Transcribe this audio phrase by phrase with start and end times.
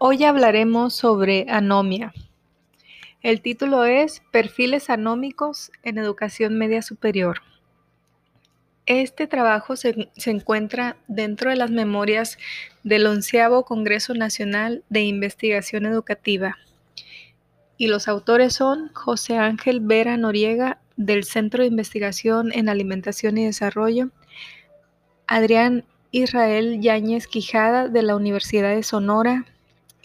[0.00, 2.14] Hoy hablaremos sobre anomia.
[3.20, 7.40] El título es Perfiles anómicos en educación media superior.
[8.86, 12.38] Este trabajo se, se, encuentra dentro de las memorias
[12.84, 16.56] del onceavo Congreso Nacional de Investigación Educativa
[17.76, 23.46] y los autores son José Ángel Vera Noriega del Centro de Investigación en Alimentación y
[23.46, 24.10] Desarrollo,
[25.26, 29.44] Adrián Israel Yáñez Quijada de la Universidad de Sonora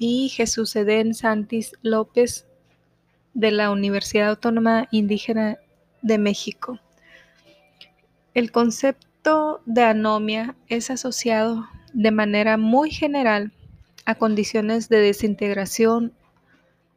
[0.05, 2.45] y Jesús Edén Santis López
[3.33, 5.59] de la Universidad Autónoma Indígena
[6.01, 6.77] de México.
[8.33, 13.53] El concepto de anomia es asociado de manera muy general
[14.03, 16.11] a condiciones de desintegración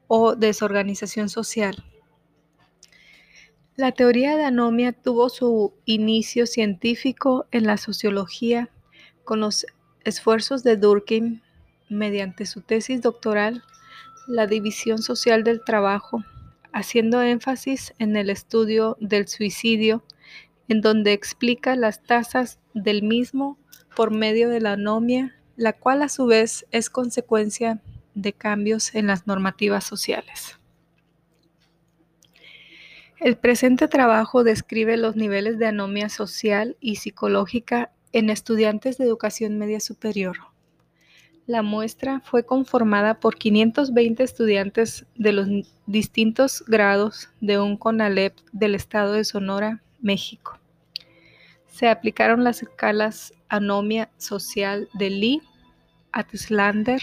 [0.08, 1.84] o desorganización social.
[3.76, 8.68] La teoría de anomia tuvo su inicio científico en la sociología
[9.22, 9.64] con los
[10.02, 11.45] esfuerzos de Durkheim
[11.88, 13.62] mediante su tesis doctoral
[14.26, 16.24] La división social del trabajo,
[16.72, 20.04] haciendo énfasis en el estudio del suicidio,
[20.68, 23.58] en donde explica las tasas del mismo
[23.94, 27.80] por medio de la anomia, la cual a su vez es consecuencia
[28.14, 30.58] de cambios en las normativas sociales.
[33.18, 39.56] El presente trabajo describe los niveles de anomia social y psicológica en estudiantes de educación
[39.58, 40.36] media superior.
[41.46, 45.46] La muestra fue conformada por 520 estudiantes de los
[45.86, 50.58] distintos grados de un CONALEP del estado de Sonora, México.
[51.68, 55.42] Se aplicaron las escalas anomia social de Lee,
[56.10, 57.00] Atslander,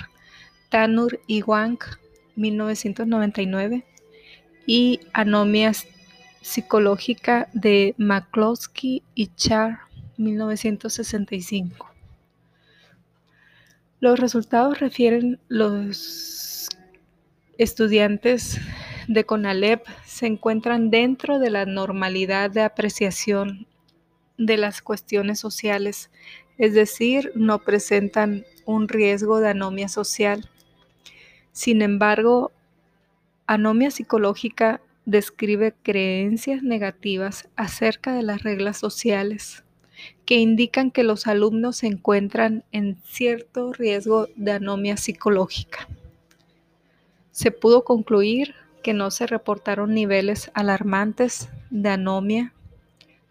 [0.68, 1.78] Tanur y Wang,
[2.36, 3.86] 1999,
[4.66, 5.72] y anomia
[6.42, 9.80] psicológica de McCloskey y Char,
[10.18, 11.93] 1965.
[14.04, 16.68] Los resultados refieren los
[17.58, 18.60] estudiantes
[19.08, 23.66] de CONALEP se encuentran dentro de la normalidad de apreciación
[24.38, 26.12] de las cuestiones sociales,
[26.58, 30.50] es decir, no presentan un riesgo de anomia social.
[31.54, 32.52] Sin embargo,
[33.48, 39.64] anomia psicológica describe creencias negativas acerca de las reglas sociales
[40.26, 45.88] que indican que los alumnos se encuentran en cierto riesgo de anomia psicológica.
[47.32, 52.54] Se pudo concluir que no se reportaron niveles alarmantes de anomia.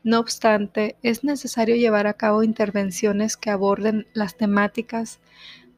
[0.03, 5.21] No obstante, es necesario llevar a cabo intervenciones que aborden las temáticas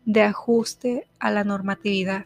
[0.06, 2.24] de ajuste a la normatividad.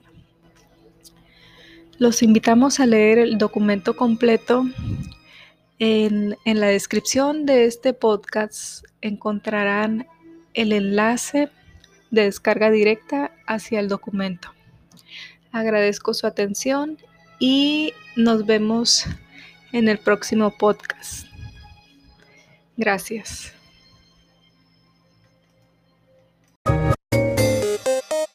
[1.99, 4.65] Los invitamos a leer el documento completo
[5.79, 10.07] en, la descripción de este podcast encontrarán
[10.55, 11.51] el enlace
[12.11, 14.53] de descarga directa hacia el documento.
[15.53, 16.99] Agradezco su atención
[17.39, 19.07] y nos vemos
[19.73, 21.27] en el próximo podcast.
[22.77, 23.58] Gracias.